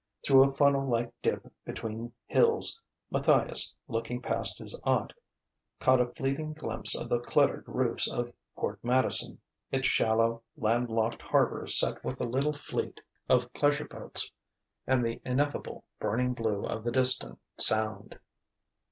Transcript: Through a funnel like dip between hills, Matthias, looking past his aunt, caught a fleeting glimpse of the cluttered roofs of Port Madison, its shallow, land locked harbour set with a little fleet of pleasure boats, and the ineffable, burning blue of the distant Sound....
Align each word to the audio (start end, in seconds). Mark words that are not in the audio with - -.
Through 0.25 0.43
a 0.45 0.49
funnel 0.49 0.87
like 0.89 1.13
dip 1.21 1.45
between 1.63 2.11
hills, 2.25 2.81
Matthias, 3.11 3.71
looking 3.87 4.19
past 4.19 4.57
his 4.57 4.73
aunt, 4.83 5.13
caught 5.79 6.01
a 6.01 6.07
fleeting 6.07 6.53
glimpse 6.53 6.95
of 6.95 7.07
the 7.07 7.19
cluttered 7.19 7.65
roofs 7.67 8.11
of 8.11 8.33
Port 8.57 8.79
Madison, 8.83 9.37
its 9.69 9.85
shallow, 9.87 10.41
land 10.57 10.89
locked 10.89 11.21
harbour 11.21 11.67
set 11.67 12.03
with 12.03 12.19
a 12.19 12.25
little 12.25 12.51
fleet 12.51 12.99
of 13.29 13.53
pleasure 13.53 13.87
boats, 13.87 14.31
and 14.87 15.05
the 15.05 15.21
ineffable, 15.23 15.83
burning 15.99 16.33
blue 16.33 16.65
of 16.65 16.83
the 16.83 16.91
distant 16.91 17.37
Sound.... 17.59 18.17